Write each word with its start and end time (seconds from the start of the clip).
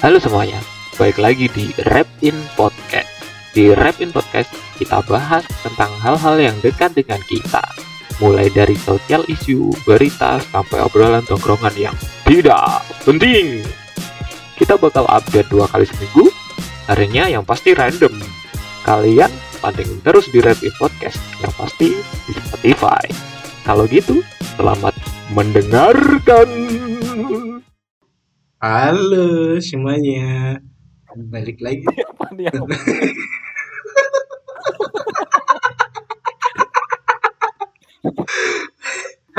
Halo 0.00 0.16
semuanya, 0.16 0.56
balik 0.96 1.20
lagi 1.20 1.44
di 1.52 1.76
Rap 1.84 2.08
In 2.24 2.32
Podcast. 2.56 3.04
Di 3.52 3.76
Rap 3.76 4.00
In 4.00 4.08
Podcast, 4.08 4.48
kita 4.80 5.04
bahas 5.04 5.44
tentang 5.60 5.92
hal-hal 6.00 6.40
yang 6.40 6.56
dekat 6.64 6.96
dengan 6.96 7.20
kita. 7.28 7.60
Mulai 8.16 8.48
dari 8.48 8.80
sosial 8.80 9.28
isu, 9.28 9.68
berita, 9.84 10.40
sampai 10.48 10.80
obrolan 10.80 11.20
tongkrongan 11.28 11.76
yang 11.76 11.92
tidak 12.24 12.80
penting. 13.04 13.60
Kita 14.56 14.80
bakal 14.80 15.04
update 15.04 15.52
dua 15.52 15.68
kali 15.68 15.84
seminggu, 15.84 16.32
harinya 16.88 17.28
yang 17.28 17.44
pasti 17.44 17.76
random. 17.76 18.16
Kalian 18.88 19.28
pantengin 19.60 20.00
terus 20.00 20.32
di 20.32 20.40
Rap 20.40 20.64
In 20.64 20.72
Podcast, 20.80 21.20
yang 21.44 21.52
pasti 21.60 21.92
di 22.00 22.32
Spotify. 22.48 23.04
Kalau 23.68 23.84
gitu, 23.84 24.24
selamat 24.60 24.92
mendengarkan. 25.32 26.48
Halo 28.60 29.56
semuanya, 29.56 30.60
balik 31.32 31.64
lagi. 31.64 31.88
Apa 32.12 32.28
nih 32.36 32.52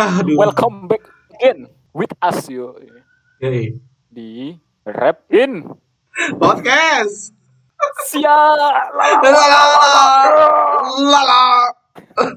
Aduh. 0.02 0.34
Welcome 0.42 0.90
back 0.90 1.06
again 1.38 1.70
with 1.94 2.10
us 2.26 2.50
yo 2.50 2.74
Yoi. 3.46 3.78
di 4.10 4.58
Rap 4.90 5.22
In 5.30 5.70
Podcast. 6.42 7.30
Siap. 8.10 8.90
Lala. 11.06 11.46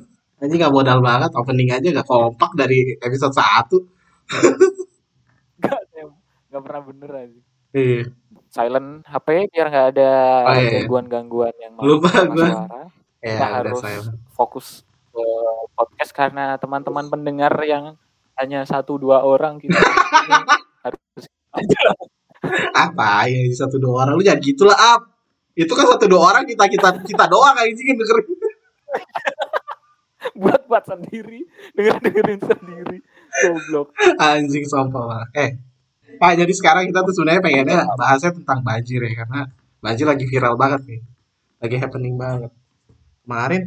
Aja 0.45 0.55
nggak 0.55 0.75
modal 0.75 0.99
banget, 1.01 1.31
opening 1.33 1.71
aja 1.71 1.89
nggak 1.91 2.05
kompak 2.05 2.53
dari 2.55 2.93
episode 2.99 3.33
1 3.33 3.81
Gak, 5.59 5.81
gak 6.51 6.63
pernah 6.63 6.83
bener 6.83 7.11
aja. 7.11 7.41
Iya. 7.73 8.03
Silent 8.49 9.03
HP 9.03 9.29
biar 9.51 9.67
nggak 9.67 9.87
ada 9.97 10.11
Oh, 10.45 10.55
iya. 10.55 10.71
gangguan-gangguan 10.79 11.55
yang 11.59 11.73
Lupa 11.77 12.13
suara. 12.13 12.87
Ya, 13.19 13.35
Kita 13.35 13.47
harus 13.51 13.81
saya. 13.81 14.01
fokus 14.31 14.67
ke 15.09 15.25
podcast 15.73 16.13
karena 16.13 16.55
teman-teman 16.55 17.09
pendengar 17.09 17.51
yang 17.65 17.97
hanya 18.37 18.63
satu 18.63 18.95
dua 18.95 19.23
orang 19.23 19.59
ini 19.65 19.75
harus 20.85 21.25
Apa 22.75 23.25
ya 23.27 23.41
satu 23.51 23.79
dua 23.79 24.05
orang 24.05 24.15
lu 24.15 24.23
jangan 24.23 24.39
gitulah 24.39 24.77
up. 24.77 25.03
Itu 25.55 25.73
kan 25.73 25.87
satu 25.89 26.05
dua 26.05 26.31
orang 26.31 26.45
kita 26.45 26.67
kita 26.67 26.89
kita 27.01 27.25
doang 27.27 27.57
anjing 27.57 27.95
dengerin. 27.95 28.27
buat 30.41 30.63
buat 30.67 30.85
sendiri 30.87 31.45
dengerin 31.77 32.01
dengerin 32.01 32.41
sendiri 32.41 32.99
goblok 33.35 33.89
Anjing 34.21 34.65
banget. 34.71 35.29
Eh, 35.35 35.51
Pak, 36.19 36.33
jadi 36.39 36.53
sekarang 36.55 36.85
kita 36.91 37.03
tuh 37.03 37.15
sebenarnya 37.15 37.43
pengennya 37.43 37.79
bahasnya 37.99 38.31
tentang 38.33 38.63
banjir 38.63 39.03
ya 39.03 39.13
karena 39.25 39.41
banjir 39.83 40.07
lagi 40.07 40.25
viral 40.31 40.55
banget 40.55 40.81
nih. 40.87 41.01
Lagi 41.59 41.77
happening 41.83 42.15
banget. 42.15 42.53
Kemarin 43.25 43.63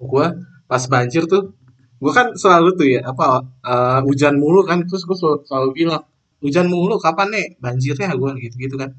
gua 0.00 0.32
pas 0.64 0.82
banjir 0.88 1.28
tuh 1.28 1.52
gua 2.00 2.12
kan 2.16 2.26
selalu 2.32 2.68
tuh 2.78 2.86
ya 2.88 3.00
apa 3.04 3.44
eh, 3.44 4.00
hujan 4.08 4.40
mulu 4.40 4.64
kan 4.64 4.80
terus 4.88 5.04
gua 5.04 5.16
selalu, 5.18 5.38
selalu 5.44 5.70
bilang 5.76 6.02
hujan 6.40 6.66
mulu 6.72 6.96
kapan 6.96 7.28
nih 7.34 7.46
banjirnya 7.60 8.16
gua 8.16 8.32
gitu-gitu 8.40 8.80
kan. 8.80 8.96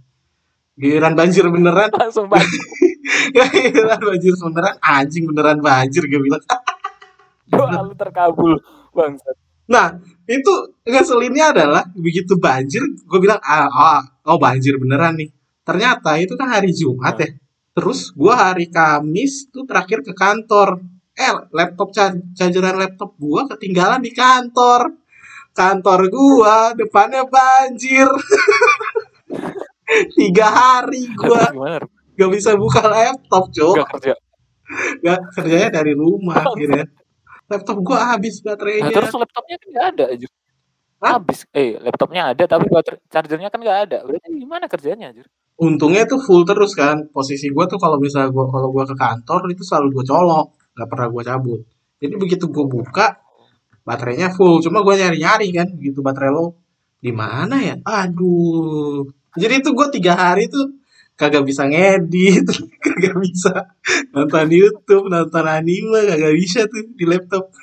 Giliran 0.78 1.14
banjir 1.18 1.46
beneran, 1.52 1.92
langsung 1.92 2.32
banget 3.36 3.74
giliran 3.74 4.00
banjir 4.00 4.34
beneran 4.38 4.76
anjing 4.82 5.24
beneran 5.30 5.60
banjir 5.60 6.04
gue 6.08 6.22
bilang. 6.22 6.44
doa 7.52 7.84
lu 7.84 7.94
terkabul 8.00 8.56
bangsat 8.96 9.36
Nah, 9.72 9.96
itu 10.28 10.52
ngeselinnya 10.84 11.56
adalah 11.56 11.88
begitu 11.96 12.36
banjir, 12.36 12.84
gue 12.84 13.20
bilang 13.24 13.40
ah, 13.40 13.72
ah, 13.72 14.04
oh 14.28 14.36
banjir 14.36 14.76
beneran 14.76 15.16
nih. 15.16 15.32
Ternyata 15.64 16.20
itu 16.20 16.36
kan 16.36 16.52
hari 16.52 16.76
Jumat 16.76 17.16
ya. 17.16 17.32
Terus 17.72 18.12
gue 18.12 18.34
hari 18.36 18.68
Kamis 18.68 19.48
tuh 19.48 19.64
terakhir 19.64 20.04
ke 20.04 20.12
kantor. 20.12 20.84
Eh, 21.16 21.32
laptop 21.56 21.96
chargeran 22.36 22.84
laptop 22.84 23.16
gue 23.16 23.42
ketinggalan 23.56 24.04
di 24.04 24.12
kantor. 24.12 24.92
Kantor 25.52 26.08
gua 26.08 26.72
depannya 26.72 27.28
banjir. 27.28 28.08
Tiga 30.16 30.48
hari 30.48 31.12
gimana 31.12 31.84
gak 32.22 32.32
bisa 32.38 32.50
buka 32.54 32.82
laptop, 32.86 33.50
cok. 33.50 33.76
Gak 33.82 33.90
kerja 33.98 34.14
Gak 35.02 35.20
kerjanya 35.34 35.70
dari 35.82 35.98
rumah, 35.98 36.46
akhirnya. 36.46 36.86
Laptop 37.50 37.78
gua 37.84 38.16
habis 38.16 38.40
Nah, 38.46 38.56
baterainya. 38.56 38.94
terus 38.94 39.12
laptopnya 39.12 39.56
kan 39.60 39.68
nggak 39.74 39.86
ada 39.92 40.06
aja. 40.16 40.28
Habis. 41.02 41.40
Eh, 41.52 41.76
laptopnya 41.82 42.22
ada 42.32 42.44
tapi 42.48 42.70
baterai 42.72 43.02
chargernya 43.12 43.50
kan 43.52 43.60
nggak 43.60 43.80
ada. 43.90 43.98
Berarti 44.08 44.28
gimana 44.32 44.66
kerjanya 44.72 45.12
aja? 45.12 45.26
untungnya 45.62 46.10
tuh 46.10 46.18
full 46.18 46.42
terus 46.42 46.74
kan 46.74 47.06
posisi 47.14 47.54
gua 47.54 47.70
tuh 47.70 47.78
kalau 47.78 48.02
misalnya 48.02 48.34
gua 48.34 48.50
kalau 48.50 48.74
gua 48.74 48.84
ke 48.90 48.98
kantor 48.98 49.46
itu 49.54 49.62
selalu 49.62 50.02
gua 50.02 50.06
colok 50.10 50.48
nggak 50.74 50.88
pernah 50.90 51.08
gua 51.14 51.24
cabut 51.24 51.62
jadi 52.02 52.14
begitu 52.18 52.50
gua 52.50 52.66
buka 52.66 53.08
baterainya 53.86 54.34
full 54.34 54.58
cuma 54.66 54.82
gua 54.82 54.98
nyari 54.98 55.22
nyari 55.22 55.48
kan 55.54 55.70
gitu 55.78 56.02
baterai 56.02 56.34
lo 56.34 56.58
di 56.98 57.14
mana 57.14 57.62
ya 57.62 57.76
aduh 57.86 59.06
jadi 59.38 59.62
itu 59.62 59.70
gua 59.78 59.94
tiga 59.94 60.18
hari 60.18 60.50
tuh 60.50 60.81
kagak 61.22 61.46
bisa 61.46 61.70
ngedit 61.70 62.50
kagak 62.86 63.16
bisa 63.22 63.54
nonton 64.10 64.50
YouTube 64.50 65.06
nonton 65.06 65.46
anime 65.46 66.10
kagak 66.10 66.34
bisa 66.34 66.66
tuh 66.66 66.82
di 66.98 67.06
laptop 67.06 67.54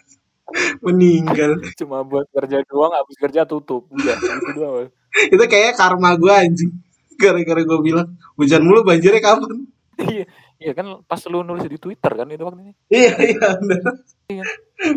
meninggal 0.86 1.60
Cuma 1.76 2.00
buat 2.00 2.24
kerja 2.32 2.64
doang, 2.64 2.88
habis 2.96 3.20
kerja 3.20 3.44
tutup. 3.44 3.84
Udah, 3.92 4.16
itu 4.41 4.50
doang. 4.56 4.88
itu 5.08 5.44
kayaknya 5.44 5.72
karma 5.76 6.16
gua 6.16 6.44
anjing 6.44 6.72
gara-gara 7.20 7.60
gua 7.66 7.80
bilang 7.84 8.08
hujan 8.38 8.62
mulu 8.62 8.86
banjirnya 8.86 9.20
kapan 9.20 9.66
Iya, 9.98 10.25
iya 10.62 10.72
kan 10.78 11.02
pas 11.10 11.19
lu 11.26 11.42
nulis 11.42 11.66
di 11.66 11.75
Twitter 11.75 12.12
kan 12.14 12.30
itu 12.30 12.46
waktu 12.46 12.70
ini. 12.70 12.72
Iya 12.86 13.12
iya 13.19 13.46
bener. 13.58 13.82
Iya. 14.30 14.44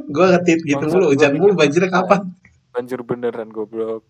Gue 0.05 0.25
ngetit 0.29 0.61
gitu 0.61 0.85
mulu, 0.93 1.09
hujan 1.09 1.33
mulu 1.41 1.57
banjirnya 1.57 1.89
kapan? 1.89 2.37
Banjir 2.69 3.01
beneran 3.01 3.49
goblok. 3.49 4.05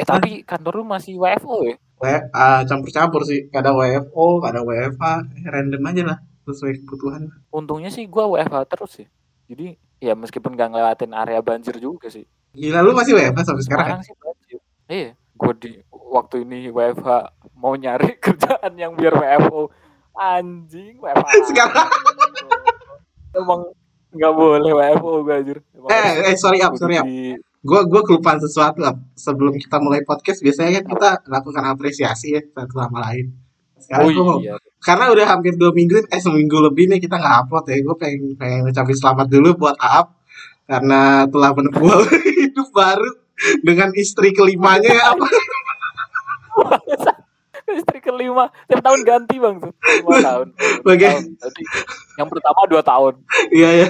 Eh 0.00 0.08
tapi 0.08 0.40
kantor 0.40 0.80
lu 0.80 0.84
masih 0.88 1.20
WFO 1.20 1.68
ya? 1.68 1.76
W 1.96 2.04
ah, 2.30 2.60
campur-campur 2.62 3.24
sih, 3.24 3.48
kadang 3.48 3.80
WFO, 3.80 4.44
kadang 4.44 4.68
WFA, 4.68 5.24
eh, 5.32 5.48
random 5.48 5.80
aja 5.80 6.02
lah 6.04 6.18
sesuai 6.44 6.84
kebutuhan. 6.84 7.32
Untungnya 7.48 7.88
sih 7.88 8.04
gua 8.04 8.28
WFH 8.28 8.56
terus 8.68 8.92
ya. 9.00 9.08
Jadi 9.48 9.66
ya 9.96 10.12
meskipun 10.12 10.52
gak 10.52 10.76
ngelewatin 10.76 11.16
area 11.16 11.40
banjir 11.40 11.80
juga 11.80 12.12
sih. 12.12 12.28
Gila 12.52 12.84
lu 12.84 12.92
masih 12.92 13.16
WFA 13.16 13.42
sampai 13.42 13.64
sekarang? 13.64 13.86
Sekarang 13.88 14.02
sih 14.04 14.14
banjir. 14.16 14.58
Iya, 14.86 15.10
gue 15.16 15.52
di 15.56 15.70
waktu 15.90 16.44
ini 16.44 16.68
WFH 16.68 17.08
mau 17.56 17.74
nyari 17.74 18.16
kerjaan 18.24 18.72
yang 18.76 18.92
biar 18.92 19.16
WFO 19.16 19.72
anjing 20.12 21.00
WFH. 21.00 21.28
Sekarang 21.48 21.88
Emang 23.32 23.60
nggak 24.12 24.32
boleh 24.32 24.72
WFO 24.72 25.12
gue 25.24 25.34
anjir. 25.34 25.58
Emang 25.72 25.88
eh 25.92 26.32
eh 26.32 26.36
sorry 26.36 26.60
up, 26.60 26.72
sorry 26.76 26.96
up. 26.96 27.04
di- 27.04 27.36
Gue 27.66 27.80
gue 27.84 28.00
kelupaan 28.00 28.38
sesuatu 28.38 28.80
up. 28.80 28.96
Sebelum 29.12 29.58
kita 29.58 29.76
mulai 29.76 30.00
podcast 30.02 30.38
biasanya 30.40 30.78
kan 30.78 30.84
kita 30.86 31.08
lakukan 31.26 31.64
apresiasi 31.66 32.32
ya 32.32 32.42
satu 32.46 32.78
sama 32.78 33.10
lain. 33.10 33.34
Sekarang 33.76 34.06
Oh 34.06 34.10
gua 34.14 34.24
mau- 34.24 34.40
iya. 34.40 34.54
karena 34.80 35.10
udah 35.10 35.26
hampir 35.26 35.52
dua 35.58 35.74
minggu, 35.74 35.98
eh 36.08 36.16
seminggu 36.16 36.56
lebih 36.62 36.86
nih 36.86 36.96
kita 36.96 37.18
nggak 37.18 37.36
upload 37.44 37.64
ya. 37.66 37.76
Gue 37.82 37.96
pengen 37.98 38.38
pengen 38.38 38.58
ngucapin 38.64 38.94
selamat 38.94 39.26
dulu 39.28 39.48
buat 39.58 39.76
Aap 39.76 40.14
karena 40.64 41.26
telah 41.26 41.50
menempuh 41.52 41.90
hidup 42.40 42.68
baru 42.70 43.10
dengan 43.60 43.90
istri 43.92 44.30
kelimanya 44.30 44.88
ya 44.88 45.04
apa? 45.12 45.26
Istri 47.66 47.98
kelima 47.98 48.46
tiap 48.70 48.78
tahun 48.78 49.02
ganti 49.02 49.36
bang 49.36 49.58
lima 49.58 50.22
tahun. 50.22 50.46
Tahun. 50.86 51.22
Jadi 51.34 51.62
yang 52.14 52.28
pertama 52.30 52.62
dua 52.70 52.78
tahun. 52.80 53.18
Iya 53.50 53.70
ya. 53.74 53.88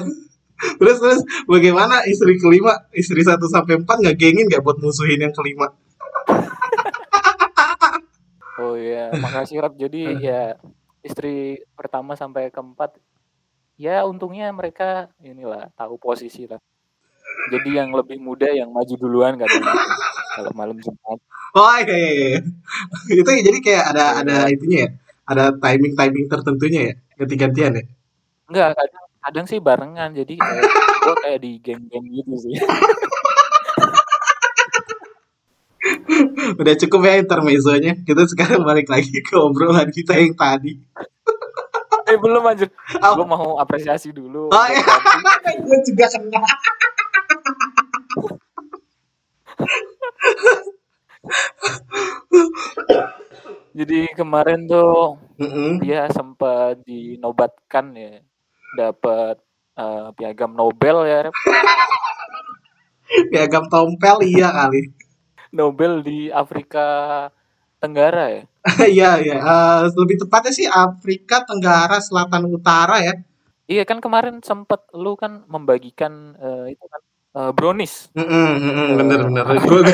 Terus 0.57 0.97
terus 1.01 1.21
bagaimana 1.45 2.05
istri 2.09 2.41
kelima, 2.41 2.89
istri 2.97 3.21
satu 3.21 3.45
sampai 3.49 3.81
empat 3.81 3.97
nggak 4.01 4.17
gengin 4.17 4.49
nggak 4.49 4.65
buat 4.65 4.81
musuhin 4.81 5.21
yang 5.21 5.35
kelima? 5.35 5.73
Oh 8.57 8.73
iya, 8.73 9.13
makasih 9.13 9.61
Rap. 9.61 9.77
Jadi 9.77 10.17
ya 10.17 10.57
istri 11.05 11.61
pertama 11.77 12.17
sampai 12.17 12.49
keempat 12.49 12.97
ya 13.77 14.01
untungnya 14.09 14.49
mereka 14.49 15.13
inilah 15.21 15.69
tahu 15.77 16.01
posisi 16.01 16.49
lah. 16.49 16.57
Jadi 17.53 17.77
yang 17.77 17.93
lebih 17.93 18.17
muda 18.17 18.49
yang 18.49 18.73
maju 18.73 18.95
duluan 18.97 19.37
katanya 19.37 19.77
kalau 20.41 20.53
malam 20.57 20.77
Jumat. 20.81 21.21
Oh 21.57 21.77
iya 21.85 21.97
iya 21.97 22.13
iya. 22.17 22.41
Itu 23.21 23.31
jadi 23.31 23.59
kayak 23.61 23.85
ada 23.93 24.05
ada 24.25 24.37
itunya 24.49 24.79
ya, 24.85 24.91
ada 25.29 25.45
timing 25.53 25.93
timing 25.93 26.27
tertentunya 26.27 26.81
ya, 26.91 26.95
ganti-gantian 27.21 27.73
ya. 27.77 27.85
Enggak, 28.47 28.69
kadang, 28.79 29.06
kadang 29.27 29.47
sih 29.51 29.59
barengan 29.59 30.15
jadi 30.15 30.39
gue 31.03 31.17
kayak 31.27 31.41
di 31.43 31.53
geng-geng 31.59 32.07
gitu 32.07 32.35
sih. 32.47 32.55
Udah 36.55 36.75
cukup 36.79 37.01
ya 37.11 37.19
intermezzonya. 37.19 37.99
Kita 38.07 38.23
sekarang 38.31 38.63
balik 38.63 38.87
lagi 38.87 39.19
ke 39.19 39.35
obrolan 39.35 39.91
kita 39.91 40.15
yang 40.15 40.39
tadi. 40.39 40.79
Eh 42.07 42.15
belum 42.23 42.39
lanjut 42.39 42.71
oh. 43.03 43.13
gue 43.19 43.27
mau 43.27 43.59
apresiasi 43.59 44.15
dulu. 44.15 44.47
Oh, 44.55 44.67
iya. 44.71 44.79
gue 45.67 45.79
juga 45.91 46.07
kena. 46.07 46.39
Jadi 53.75 54.07
kemarin 54.15 54.71
tuh 54.71 55.19
mm 55.35 55.51
-hmm. 55.51 55.71
dia 55.83 56.07
sempat 56.15 56.79
dinobatkan 56.87 57.91
ya 57.99 58.23
dapat 58.77 59.41
eh, 59.75 60.09
piagam 60.13 60.53
Nobel 60.53 61.09
ya, 61.09 61.19
Rep. 61.27 61.35
Piagam 63.33 63.65
tompel 63.67 64.17
iya 64.27 64.51
kali. 64.53 64.91
Nobel 65.55 66.03
di 66.03 66.29
Afrika 66.29 66.85
Tenggara 67.79 68.25
ya. 68.33 68.43
Iya, 68.93 69.11
iya. 69.23 69.37
Eh, 69.39 69.81
lebih 69.95 70.17
tepatnya 70.21 70.53
sih 70.53 70.67
Afrika 70.67 71.47
Tenggara 71.47 72.03
Selatan 72.03 72.51
Utara 72.51 72.99
ya. 73.01 73.15
Iya 73.67 73.83
kan 73.83 73.99
kemarin 73.99 74.43
sempat 74.43 74.87
lu 74.95 75.19
kan 75.19 75.43
membagikan 75.47 76.35
eh, 76.37 76.75
itu 76.75 76.85
kan 76.87 77.01
eh, 77.35 77.51
brownies. 77.55 78.11
Mm-mm, 78.15 78.49
mm-mm, 78.59 78.87
Eh, 78.91 78.97
bener 78.99 79.21
bener. 79.27 79.45
Gua- 79.65 79.87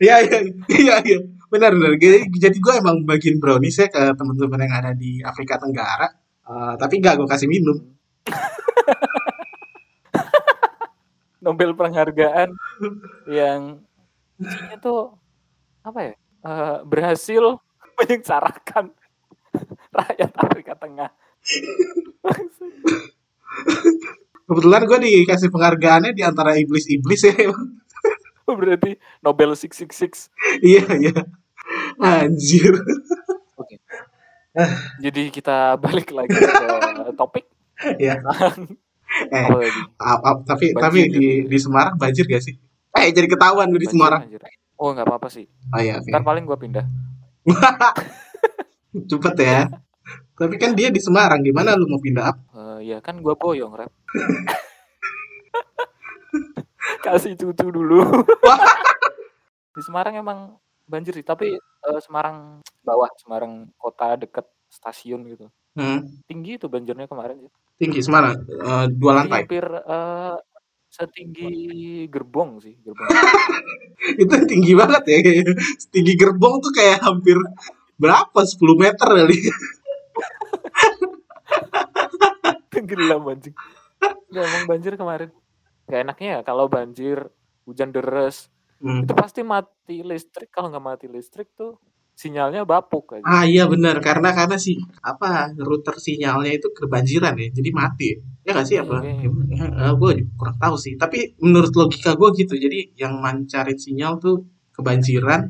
Iya 0.00 0.16
iya 0.24 0.38
iya 0.72 0.94
iya 1.04 1.18
benar 1.52 1.76
benar. 1.76 1.92
Jadi, 2.00 2.32
jadi 2.32 2.56
gue 2.56 2.74
emang 2.80 3.04
bagiin 3.04 3.36
brownies 3.36 3.76
ya 3.76 3.92
ke 3.92 4.16
teman-teman 4.16 4.64
yang 4.64 4.74
ada 4.80 4.92
di 4.96 5.20
Afrika 5.20 5.60
Tenggara. 5.60 6.08
Eh, 6.50 6.74
tapi 6.82 6.98
gak 6.98 7.14
gue 7.22 7.28
kasih 7.30 7.46
minum. 7.46 7.78
Nobel 11.44 11.78
penghargaan 11.78 12.50
yang 13.30 13.78
tuh 14.82 15.14
apa 15.86 16.10
ya? 16.10 16.14
eh, 16.40 16.78
berhasil 16.82 17.62
menyengsarakan 18.02 18.90
rakyat 19.98 20.30
Afrika 20.34 20.74
Tengah. 20.74 21.10
Kebetulan 24.50 24.82
gue 24.90 24.98
dikasih 25.06 25.54
penghargaannya 25.54 26.18
di 26.18 26.26
antara 26.26 26.58
iblis-iblis 26.58 27.30
ya. 27.30 27.54
Berarti 28.50 28.98
Nobel 29.22 29.54
666. 29.54 30.34
iya 30.66 30.82
iya. 30.98 31.14
Anjir. 32.02 32.74
Jadi 35.04 35.22
kita 35.30 35.76
balik 35.76 36.10
lagi 36.10 36.34
ke 36.34 36.66
topik. 37.20 37.44
Iya. 37.96 38.20
Eh, 39.10 39.42
Apa 39.42 39.58
tadi? 39.58 39.80
a- 39.98 40.22
a- 40.22 40.42
tapi 40.46 40.70
Banjir 40.70 40.82
tapi 40.86 40.98
ya? 41.02 41.10
di 41.10 41.24
di 41.44 41.58
Semarang 41.58 41.98
banjir 41.98 42.30
gak 42.30 42.46
sih? 42.46 42.54
Eh 42.94 43.10
jadi 43.10 43.26
ketahuan 43.26 43.66
gue 43.68 43.82
di 43.82 43.90
Semarang. 43.90 44.22
banjir. 44.22 44.38
Oh 44.78 44.94
nggak 44.94 45.02
apa-apa 45.02 45.26
sih. 45.26 45.50
Oh 45.66 45.82
iya 45.82 45.98
oke. 45.98 46.06
Ntar 46.06 46.22
paling 46.22 46.46
gua 46.46 46.54
pindah. 46.54 46.86
Cepet 48.94 49.34
ya. 49.36 49.66
Tapi 50.32 50.54
kan 50.56 50.72
dia 50.72 50.88
di 50.88 51.02
Semarang, 51.02 51.42
gimana 51.42 51.74
lu 51.74 51.90
mau 51.90 51.98
pindah? 51.98 52.30
Eh, 52.54 52.86
ya 52.86 53.02
kan 53.02 53.18
gua 53.18 53.34
boyong 53.34 53.74
rep. 53.74 53.90
Kasih 57.02 57.34
cucu 57.34 57.66
dulu. 57.66 58.06
Di 59.70 59.82
Semarang 59.82 60.14
emang 60.16 60.54
banjir 60.90 61.14
sih, 61.14 61.22
tapi 61.22 61.54
eh, 61.54 62.00
Semarang 62.02 62.58
bawah, 62.82 63.06
Semarang 63.16 63.70
kota 63.78 64.18
deket 64.18 64.44
stasiun 64.66 65.22
gitu. 65.30 65.46
Hmm, 65.78 66.02
Tinggi 66.26 66.58
itu 66.58 66.66
banjirnya 66.66 67.06
kemarin 67.06 67.46
sih. 67.46 67.50
tinggi 67.78 68.02
Semarang, 68.02 68.34
Eh, 68.42 68.86
dua 68.90 69.22
lantai. 69.22 69.46
hampir 69.46 69.62
eh, 69.64 70.36
setinggi 70.90 71.50
gerbong 72.10 72.58
sih, 72.58 72.74
gerbong. 72.82 73.06
Itu 74.22 74.34
tinggi 74.50 74.74
banget 74.74 75.02
ya. 75.06 75.18
Tinggi 75.88 76.18
gerbong 76.18 76.58
tuh 76.58 76.74
kayak 76.74 76.98
hampir 77.06 77.38
berapa? 77.94 78.42
10 78.42 78.74
meter 78.74 79.06
kali. 79.06 79.38
Tenggelam 82.72 83.22
anjing. 83.26 83.54
Nggak, 84.30 84.44
emang 84.44 84.64
banjir 84.66 84.92
kemarin. 84.96 85.30
Gak 85.86 86.00
enaknya 86.06 86.28
ya 86.34 86.40
kalau 86.42 86.66
banjir, 86.66 87.18
hujan 87.66 87.90
deres, 87.90 88.50
Hmm. 88.80 89.04
itu 89.04 89.12
pasti 89.12 89.40
mati 89.44 90.00
listrik. 90.00 90.48
Kalau 90.48 90.72
nggak 90.72 90.84
mati 90.84 91.06
listrik 91.06 91.52
tuh 91.52 91.76
sinyalnya 92.16 92.68
bapuk 92.68 93.16
aja. 93.16 93.24
Ah 93.24 93.44
iya 93.48 93.64
benar. 93.64 94.00
Karena 94.00 94.32
karena 94.36 94.56
sih 94.60 94.76
apa 95.00 95.52
router 95.56 95.96
sinyalnya 95.96 96.52
itu 96.60 96.68
kebanjiran 96.72 97.36
ya. 97.36 97.48
Jadi 97.52 97.70
mati. 97.72 98.10
Ya 98.44 98.56
nggak 98.56 98.66
sih? 98.68 98.76
Apa? 98.80 99.00
Iya, 99.04 99.28
ya, 99.56 99.92
gue 99.96 100.10
kurang 100.36 100.56
tahu 100.60 100.76
sih. 100.76 100.96
Tapi 101.00 101.36
menurut 101.40 101.72
logika 101.72 102.16
gue 102.16 102.28
gitu. 102.40 102.56
Jadi 102.56 102.96
yang 102.96 103.20
mancarin 103.20 103.76
sinyal 103.76 104.20
tuh 104.20 104.44
kebanjiran. 104.76 105.48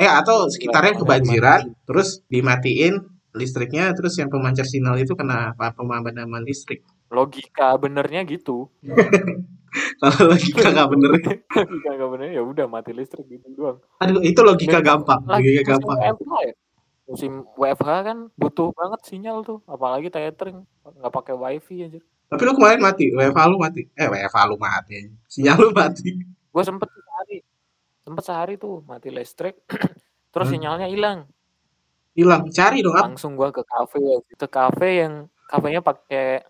Eh 0.00 0.08
atau 0.08 0.48
sekitarnya 0.48 0.96
kebanjiran 0.96 1.60
terus 1.84 2.24
dimatiin 2.32 3.11
listriknya 3.32 3.92
terus 3.92 4.14
yang 4.14 4.28
pemancar 4.28 4.62
sinyal 4.62 4.96
itu 4.96 5.12
kena 5.12 5.52
apa 5.52 5.72
pemadaman 5.72 6.42
listrik 6.42 6.84
Logika 7.08 7.76
benernya 7.76 8.24
gitu. 8.24 8.72
kalau 10.00 10.30
logika 10.30 10.68
nggak 10.68 10.88
bener 10.88 11.10
logika 11.58 11.90
nggak 11.90 12.10
bener 12.10 12.26
ya 12.30 12.42
udah 12.42 12.66
mati 12.66 12.90
listrik 12.90 13.24
gitu 13.26 13.48
doang. 13.50 13.78
aduh 13.98 14.20
itu 14.20 14.40
logika 14.40 14.78
Dan 14.78 14.84
gampang 14.86 15.20
Lagi 15.24 15.48
logika 15.50 15.64
gampang 15.72 15.96
WFH 15.98 16.32
ya. 16.42 16.54
Musim 17.04 17.32
WFH 17.54 17.90
kan 18.02 18.18
butuh 18.32 18.72
banget 18.72 19.00
sinyal 19.02 19.42
tuh, 19.42 19.58
apalagi 19.66 20.08
tethering 20.08 20.64
nggak 20.82 21.12
pakai 21.12 21.34
wifi 21.34 21.84
aja. 21.84 22.00
tapi 22.26 22.42
lu 22.42 22.52
kemarin 22.54 22.80
mati 22.80 23.04
WFH 23.10 23.40
lu 23.46 23.56
mati 23.58 23.80
eh 23.92 24.06
WFH 24.06 24.38
lu 24.46 24.56
mati 24.56 24.94
sinyal 25.26 25.56
lu 25.58 25.70
mati 25.70 26.08
Gue 26.48 26.62
sempet 26.62 26.88
sehari, 26.88 27.38
sempet 28.02 28.24
sehari 28.24 28.54
tuh 28.56 28.80
mati 28.82 29.08
listrik, 29.08 29.56
terus 30.32 30.46
Hmm. 30.46 30.54
sinyalnya 30.54 30.84
hilang. 30.86 31.24
Hilang 32.12 32.48
cari 32.52 32.84
dong 32.84 32.94
Langsung 32.94 33.34
gua 33.34 33.48
ke 33.52 33.64
kafe, 33.64 34.00
ke 34.36 34.46
kafe 34.48 34.88
yang 35.04 35.14
kafenya 35.48 35.80
pakai 35.80 36.44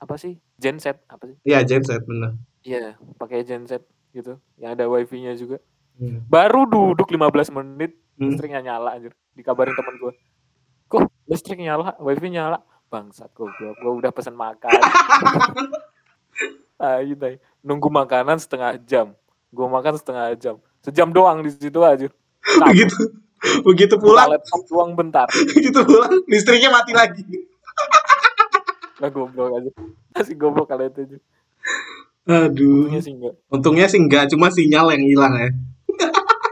apa 0.00 0.14
sih 0.20 0.36
genset 0.60 1.00
apa 1.08 1.28
sih? 1.28 1.36
Iya 1.44 1.64
genset 1.64 2.04
bener 2.04 2.36
Iya, 2.64 2.96
pakai 3.20 3.44
genset 3.44 3.84
gitu, 4.16 4.40
yang 4.56 4.72
ada 4.72 4.88
wifi-nya 4.88 5.36
juga. 5.36 5.60
Hmm. 6.00 6.24
Baru 6.32 6.64
duduk 6.64 7.12
15 7.12 7.52
menit 7.52 7.92
Hmm. 8.14 8.30
listriknya 8.30 8.62
nyala 8.62 8.94
anjir. 8.94 9.12
Dikabarin 9.34 9.74
temen 9.74 9.98
gue. 9.98 10.12
Kok 10.86 11.02
listrik 11.26 11.58
nyala, 11.58 11.98
wifi 11.98 12.30
nyala? 12.30 12.62
Bangsat 12.86 13.34
goblok, 13.34 13.74
gue 13.74 13.92
udah 14.00 14.14
pesen 14.14 14.38
makan. 14.38 14.70
Ayo 16.78 17.14
tai. 17.18 17.42
Nunggu 17.66 17.90
makanan 17.90 18.38
setengah 18.38 18.78
jam. 18.86 19.18
Gue 19.50 19.66
makan 19.66 19.98
setengah 19.98 20.30
jam. 20.38 20.56
Sejam 20.78 21.10
doang 21.10 21.42
di 21.42 21.50
situ 21.50 21.80
aja. 21.82 22.06
begitu 22.70 23.23
begitu 23.68 23.94
Buka 23.96 24.04
pulang 24.04 24.28
laptop 24.30 24.60
doang 24.66 24.92
bentar. 24.94 25.26
begitu 25.54 25.80
pulang 25.82 26.12
listriknya 26.26 26.70
mati 26.70 26.92
lagi 26.92 27.22
Lah 29.02 29.10
goblok 29.10 29.58
aja. 29.58 29.70
Masih 30.14 30.34
goblok 30.38 30.70
kali 30.70 30.86
itu 30.86 31.00
aja. 31.02 31.18
aduh 32.24 32.88
Untungnya 32.88 33.00
sih 33.04 33.12
enggak. 33.12 33.34
untungnya 33.52 33.86
sih 33.86 34.00
enggak 34.00 34.24
cuma 34.32 34.48
sinyal 34.48 34.88
yang 34.96 35.04
hilang 35.04 35.32
ya 35.34 35.48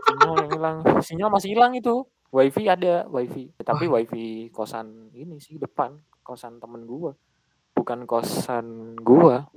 Sinyal 0.05 0.35
yang 0.37 0.51
hilang. 0.51 0.77
Sinyal 1.01 1.29
masih 1.31 1.49
hilang 1.57 1.73
itu. 1.73 2.05
Wifi 2.29 2.65
ada, 2.65 3.05
wifi. 3.09 3.53
Tapi 3.57 3.85
wifi 3.87 4.25
kosan 4.49 5.13
ini 5.13 5.37
sih 5.37 5.57
depan. 5.57 5.97
Kosan 6.21 6.57
temen 6.59 6.85
gua. 6.85 7.13
Bukan 7.73 8.05
kosan 8.05 8.97
gua. 9.01 9.49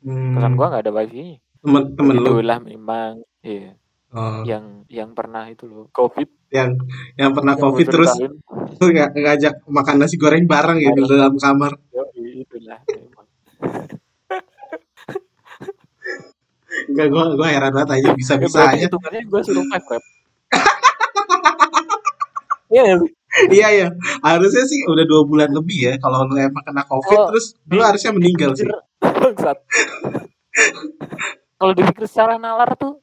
Hmm, 0.00 0.34
Kosan 0.34 0.52
gua 0.52 0.66
nggak 0.68 0.84
ada 0.84 0.92
wifi. 0.92 1.36
temen 1.62 1.94
temen 1.94 2.14
lu 2.18 2.42
Itulah 2.42 2.58
memang 2.58 3.22
iya 3.40 3.78
Oh, 4.12 4.44
yang 4.44 4.84
yang 4.92 5.16
pernah 5.16 5.48
itu 5.48 5.64
loh 5.64 5.88
covid 5.88 6.28
yang 6.52 6.68
yang 7.16 7.30
pernah 7.32 7.52
yang 7.52 7.62
covid 7.62 7.86
terus 7.88 8.12
ng- 8.14 9.10
ngajak 9.18 9.52
makan 9.66 9.94
nasi 9.98 10.14
goreng 10.14 10.44
bareng 10.44 10.78
gitu 10.78 11.02
Bareng. 11.02 11.10
dalam 11.10 11.32
kamar. 11.36 11.72
Itulah 12.14 12.78
enggak 16.84 17.06
gua 17.10 17.22
gua 17.32 17.46
heran 17.48 17.70
banget 17.70 17.88
aja 17.94 18.08
bisa 18.12 18.32
Ya, 18.34 18.38
bisa 18.38 18.54
berarti 18.58 18.74
aja. 18.74 18.82
hitungannya 18.86 19.20
gue 19.22 19.40
suruh 19.42 19.64
five 19.66 19.86
rep 19.86 20.02
Iya 22.72 22.82
sih? 22.96 23.10
iya 23.50 23.66
iya. 23.70 23.86
Harusnya 24.20 24.62
sih 24.64 24.80
udah 24.86 25.04
dua 25.04 25.22
bulan 25.22 25.48
lebih 25.50 25.76
ya 25.82 25.92
kalau 25.98 26.24
lu 26.24 26.34
emang 26.34 26.62
kena 26.62 26.82
covid 26.82 27.14
Oh, 27.14 27.22
terus 27.28 27.52
lu 27.66 27.78
harusnya 27.78 28.10
meninggal 28.10 28.50
sih. 28.52 28.66
kalau 31.54 31.72
dipikir 31.72 32.04
secara 32.04 32.36
nalar 32.36 32.74
tuh 32.74 32.98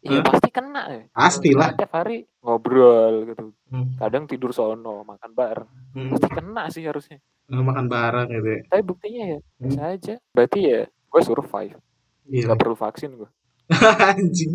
ya 0.00 0.18
Hah? 0.18 0.24
pasti 0.24 0.48
kena 0.48 0.82
ya 0.88 1.02
pastilah. 1.10 1.68
Tiap 1.76 1.92
hari 1.92 2.24
ngobrol 2.40 3.28
gitu. 3.28 3.52
Hmm, 3.68 3.94
kadang 3.96 4.24
tidur 4.24 4.50
sono 4.50 5.04
makan 5.04 5.30
bareng. 5.32 5.70
Hmm. 5.92 6.08
pasti 6.10 6.28
kena 6.28 6.62
sih 6.68 6.84
harusnya. 6.84 7.20
Lu 7.48 7.60
makan 7.60 7.86
bareng 7.86 8.28
gitu 8.30 8.48
ya 8.48 8.60
tapi 8.66 8.82
buktinya 8.82 9.24
ya 9.26 9.38
Hmm. 9.38 9.64
bisa 9.66 9.82
aja. 9.86 10.14
Berarti 10.30 10.60
ya 10.62 10.80
gue 10.86 11.22
survive. 11.22 11.78
Gila. 12.24 12.44
nggak 12.46 12.58
perlu 12.58 12.76
vaksin 12.76 13.10
gue 13.14 13.30
anjing. 14.10 14.52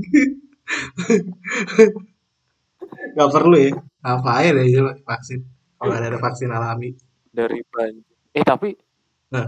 Nggak 3.15 3.29
perlu 3.31 3.55
ya. 3.57 3.71
Ngapain 4.01 4.53
aja 4.55 4.79
lo 4.81 4.91
vaksin? 5.01 5.39
Kalau 5.75 5.89
nggak 5.91 6.07
ada 6.07 6.19
vaksin 6.19 6.49
alami. 6.49 6.89
Dari 7.29 7.59
banjir 7.67 8.03
eh 8.31 8.43
tapi 8.43 8.75
Nah. 9.31 9.47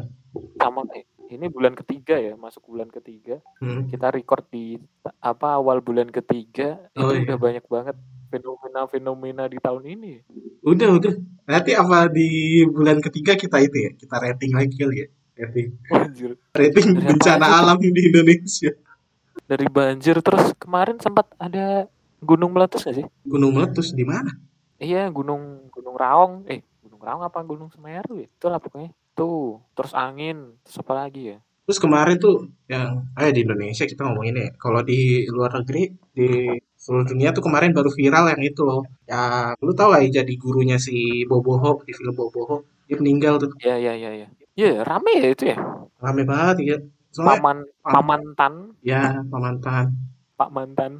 sama 0.57 0.83
eh, 0.91 1.03
ini 1.31 1.45
bulan 1.51 1.73
ketiga 1.75 2.15
ya 2.17 2.33
masuk 2.39 2.63
bulan 2.67 2.89
ketiga 2.91 3.39
hmm. 3.59 3.91
kita 3.91 4.07
record 4.13 4.45
di 4.51 4.79
apa 5.19 5.59
awal 5.59 5.79
bulan 5.83 6.09
ketiga 6.09 6.79
Oh, 6.97 7.11
itu 7.11 7.23
iya. 7.23 7.23
udah 7.31 7.37
banyak 7.37 7.65
banget 7.67 7.95
fenomena-fenomena 8.27 9.47
di 9.47 9.57
tahun 9.59 9.83
ini 9.87 10.13
udah 10.63 10.89
udah 10.99 11.13
nanti 11.47 11.71
apa 11.75 12.11
di 12.11 12.63
bulan 12.67 12.99
ketiga 12.99 13.39
kita 13.39 13.57
itu 13.63 13.77
ya 13.87 13.91
kita 13.95 14.15
rating 14.19 14.51
lagi 14.55 14.75
kali 14.75 14.95
ya 15.03 15.07
rating 15.37 15.67
Anjir. 15.93 16.31
rating 16.55 16.87
Dari 16.91 17.03
apa 17.03 17.07
bencana 17.13 17.47
alam 17.61 17.77
di 17.79 18.01
Indonesia 18.03 18.71
dari 19.47 19.67
banjir 19.71 20.19
terus 20.19 20.51
kemarin 20.59 20.99
sempat 20.99 21.31
ada 21.39 21.87
gunung 22.19 22.51
meletus 22.51 22.83
gak 22.83 22.97
sih? 22.99 23.07
Gunung 23.23 23.55
meletus 23.55 23.95
di 23.95 24.03
mana? 24.03 24.33
Iya, 24.77 25.09
gunung 25.13 25.71
Gunung 25.71 25.95
Raung. 25.95 26.33
Eh, 26.51 26.61
Gunung 26.83 27.01
Raung 27.01 27.23
apa 27.23 27.39
Gunung 27.45 27.71
Semeru 27.71 28.19
ya? 28.19 28.27
Itulah 28.27 28.59
pokoknya. 28.59 28.91
Tuh, 29.17 29.57
terus 29.73 29.97
angin, 29.97 30.61
terus 30.61 30.77
apa 30.85 30.93
lagi 30.93 31.33
ya? 31.33 31.37
Terus 31.65 31.81
kemarin 31.81 32.15
tuh 32.21 32.47
yang 32.69 33.03
eh 33.17 33.33
di 33.33 33.41
Indonesia 33.43 33.83
kita 33.89 34.05
ngomongin 34.05 34.37
ya. 34.39 34.47
Kalau 34.55 34.85
di 34.85 35.25
luar 35.27 35.51
negeri 35.57 35.89
di 36.15 36.53
seluruh 36.77 37.03
dunia 37.09 37.33
tuh 37.35 37.43
kemarin 37.43 37.73
baru 37.73 37.89
viral 37.91 38.31
yang 38.31 38.41
itu 38.45 38.61
loh. 38.63 38.85
Ya 39.09 39.51
lu 39.59 39.73
tau 39.75 39.91
gak 39.91 40.05
ya 40.07 40.21
jadi 40.23 40.33
gurunya 40.39 40.77
si 40.79 41.25
Boboho 41.27 41.81
di 41.83 41.91
film 41.91 42.13
Boboho 42.15 42.63
dia 42.87 42.95
meninggal 42.95 43.41
tuh. 43.41 43.51
Iya, 43.59 43.75
iya, 43.81 43.93
iya, 43.99 44.11
iya. 44.23 44.27
Iya, 44.55 44.71
rame 44.87 45.11
ya 45.19 45.27
itu 45.33 45.43
ya. 45.51 45.57
Rame 45.99 46.23
banget 46.23 46.55
ya. 46.63 46.77
Soalnya 47.11 47.41
Paman 47.41 47.57
Pamantan, 47.81 48.53
ya 48.85 49.25
pamantan, 49.27 49.85
Pak 50.37 50.49
Mantan, 50.53 50.91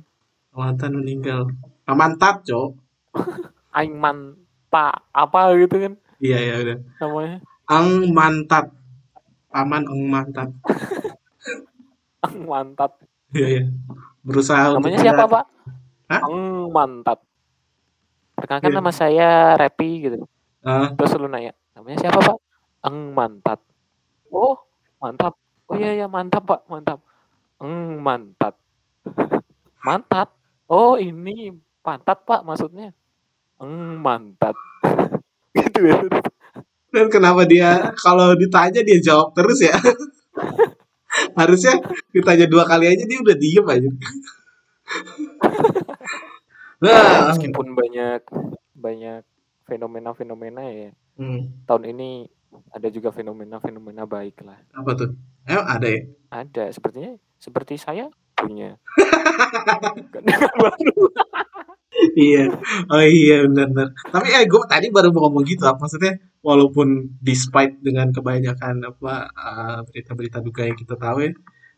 pamantan 0.50 0.91
meninggal. 0.97 1.45
Pamantat, 1.86 2.41
Cok. 2.43 2.74
Aing 3.77 3.95
man 4.01 4.33
Pak 4.74 5.13
apa 5.13 5.53
gitu 5.55 5.77
kan 5.77 5.93
Iya 6.17 6.38
ya 6.41 6.53
udah. 6.65 6.77
namanya. 7.00 7.38
Ang 7.67 8.15
mantat. 8.15 8.71
Paman 9.51 9.83
ang 9.88 10.01
mantat. 10.07 10.50
Mantat. 12.47 12.91
Iya 13.31 13.47
ya. 13.47 13.63
Berusaha 14.24 14.75
untuk 14.75 14.91
Namanya 14.91 15.00
siapa, 15.00 15.24
Pak? 15.27 15.45
Hah? 16.07 16.21
Ang 16.27 16.38
Mantat. 16.71 17.19
Perkenalkan 18.36 18.71
Iya. 18.71 18.77
nama 18.77 18.91
saya 18.91 19.29
Repi 19.55 19.89
gitu. 20.03 20.17
Ah, 20.62 20.91
Terus 20.93 21.15
lu 21.15 21.27
nanya, 21.27 21.55
namanya 21.74 21.97
siapa, 22.03 22.19
Pak? 22.19 22.38
Ang 22.83 23.15
Mantat. 23.15 23.59
Oh, 24.27 24.59
mantap. 25.00 25.39
Oh 25.67 25.75
iya 25.75 25.95
iya 25.95 26.07
mantap, 26.07 26.43
Pak. 26.43 26.67
Mantap. 26.67 27.00
Ang 27.59 28.00
Mantat. 28.00 28.55
Mantat. 29.88 30.29
Oh, 30.67 31.00
ini 31.00 31.55
pantat, 31.79 32.27
Pak, 32.27 32.43
maksudnya. 32.43 32.91
Ang 33.57 34.03
Mantat. 34.03 34.55
gitu 35.55 35.79
ya. 35.88 35.95
Dan 36.97 37.13
kenapa 37.13 37.45
dia 37.45 37.93
kalau 37.93 38.33
ditanya 38.33 38.81
dia 38.81 38.97
jawab 38.97 39.29
terus 39.37 39.61
ya? 39.61 39.77
Harusnya 41.39 41.77
ditanya 42.09 42.49
dua 42.49 42.65
kali 42.65 42.89
aja 42.89 43.05
dia 43.05 43.21
udah 43.21 43.37
diem 43.37 43.61
aja. 43.69 43.85
nah, 46.81 47.29
Meskipun 47.29 47.77
banyak 47.77 48.25
banyak 48.73 49.21
fenomena-fenomena 49.69 50.65
ya. 50.73 50.89
hmm, 51.21 51.69
Tahun 51.69 51.85
ini 51.85 52.25
ada 52.73 52.89
juga 52.89 53.13
fenomena-fenomena 53.13 54.09
baik 54.09 54.41
lah. 54.41 54.57
apa 54.73 54.89
tuh? 54.97 55.13
Eh 55.45 55.53
ada 55.53 55.85
ya? 55.85 56.01
Ada 56.33 56.73
sepertinya 56.73 57.13
seperti 57.37 57.77
saya 57.77 58.09
punya. 58.33 58.81
Baru. 60.61 61.13
Iya. 62.17 62.53
Oh 62.89 63.03
iya 63.05 63.45
benar-benar. 63.45 63.93
Tapi 64.09 64.27
eh 64.33 64.45
gue 64.45 64.61
tadi 64.69 64.87
baru 64.89 65.09
mau 65.13 65.29
ngomong 65.29 65.43
gitu. 65.45 65.65
Apa 65.65 65.85
maksudnya? 65.85 66.17
Walaupun 66.41 67.17
despite 67.21 67.81
dengan 67.81 68.13
kebanyakan 68.13 68.85
apa 68.85 69.13
eh, 69.29 69.79
berita-berita 69.89 70.39
duka 70.41 70.65
yang 70.65 70.77
kita 70.77 70.95
tahu 70.97 71.25
ya, 71.25 71.31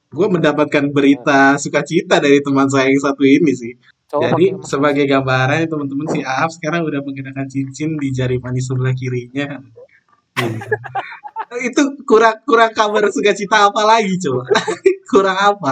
gue 0.09 0.27
mendapatkan 0.27 0.85
berita 0.89 1.55
sukacita 1.61 2.17
dari 2.17 2.41
teman 2.43 2.67
saya 2.67 2.91
yang 2.91 3.01
satu 3.01 3.23
ini 3.23 3.51
sih. 3.55 3.73
Coba 4.09 4.33
Jadi 4.33 4.57
sebagai 4.65 5.05
gambaran 5.05 5.69
teman-teman 5.69 6.07
si 6.09 6.19
Aaf 6.25 6.49
sekarang 6.57 6.81
udah 6.81 7.05
menggunakan 7.05 7.45
cincin 7.45 7.93
di 7.93 8.09
jari 8.09 8.41
manis 8.41 8.65
sebelah 8.65 8.97
kirinya. 8.97 9.61
Hmm. 10.33 10.57
Itu 11.61 11.93
kurang 12.09 12.41
kurang 12.41 12.73
kabar 12.73 13.05
sukacita 13.13 13.69
apa 13.69 13.85
lagi 13.85 14.17
coba? 14.17 14.49
kurang 15.13 15.37
apa? 15.37 15.71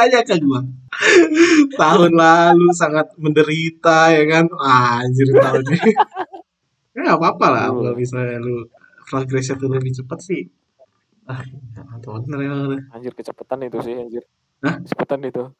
Tanya 0.00 0.24
ke 0.24 0.40
gua. 0.40 0.64
Tahun 1.76 2.12
lalu 2.16 2.72
sangat 2.72 3.12
menderita 3.20 4.08
ya 4.16 4.24
kan? 4.32 4.48
Ah, 4.56 5.04
anjir 5.04 5.28
tahun 5.28 5.60
ini. 5.76 5.92
Ya 6.96 6.98
nggak 7.04 7.20
apa-apa 7.20 7.46
lah 7.52 7.64
kalau 7.68 7.92
misalnya 7.92 8.40
lu 8.40 8.64
progresnya 9.04 9.60
tuh 9.60 9.68
lebih 9.68 9.92
cepat 9.92 10.18
sih. 10.24 10.48
Ah, 11.28 11.44
bener 12.00 12.40
ya. 12.40 12.52
Anjir 12.96 13.12
kecepatan 13.12 13.68
itu 13.68 13.76
sih 13.84 13.92
anjir. 13.92 14.24
Hah? 14.64 14.80
Kecepatan 14.80 15.20
itu. 15.28 15.44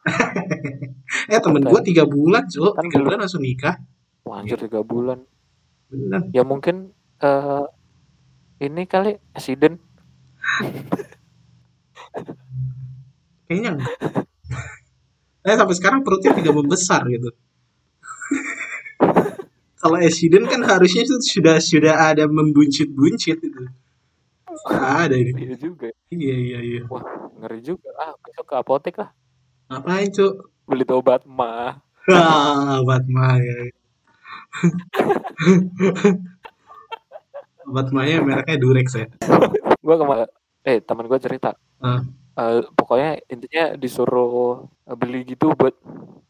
Eh 1.30 1.38
temen 1.42 1.62
gua 1.66 1.82
tiga 1.82 2.06
bulan 2.06 2.46
cuy, 2.46 2.70
Kan 2.74 2.86
tiga 2.86 3.02
bulan 3.04 3.18
langsung 3.26 3.42
nikah. 3.44 3.76
Wah, 4.24 4.40
anjir 4.40 4.56
tiga 4.56 4.80
bulan. 4.80 5.20
Bener. 5.92 6.32
Ya 6.32 6.48
mungkin 6.48 6.96
eh 7.20 7.64
ini 8.64 8.88
kali 8.88 9.20
accident. 9.36 9.76
Kayaknya 13.44 13.70
enggak. 13.76 13.90
Eh 15.40 15.56
sampai 15.56 15.76
sekarang 15.76 16.00
perutnya 16.04 16.36
tidak 16.36 16.52
membesar 16.52 17.00
gitu. 17.08 17.32
Kalau 19.80 19.96
accident 19.96 20.44
kan 20.44 20.60
harusnya 20.60 21.08
itu 21.08 21.16
sudah 21.24 21.56
sudah 21.56 22.12
ada 22.12 22.28
membuncit-buncit 22.28 23.40
itu. 23.40 23.60
Nggak 24.68 24.94
ada 25.08 25.16
ini. 25.16 25.32
Iya 25.32 25.56
juga. 25.56 25.88
Iya 26.12 26.36
iya 26.36 26.58
iya. 26.60 26.80
Wah, 26.92 27.00
ngeri 27.40 27.64
juga. 27.64 27.88
Ah, 27.96 28.12
besok 28.20 28.44
ke 28.44 28.54
apotek 28.60 28.94
lah. 29.00 29.10
Ngapain 29.72 30.12
cuk? 30.12 30.52
Beli 30.68 30.84
obat 30.92 31.24
mah. 31.24 31.80
Ah, 32.10 32.82
obat 32.82 33.06
Maya. 33.06 33.70
obat 37.70 37.86
Maya 37.94 38.18
mereknya 38.24 38.56
Durex 38.58 38.98
ya. 38.98 39.06
Gua 39.78 39.96
kemarin 40.00 40.26
eh 40.66 40.82
teman 40.82 41.06
gua 41.06 41.22
cerita. 41.22 41.54
Ah. 41.78 42.02
Eh, 42.40 42.64
pokoknya 42.72 43.20
intinya 43.28 43.64
disuruh 43.76 44.64
eh, 44.88 44.96
beli 44.96 45.28
gitu 45.28 45.52
buat 45.52 45.76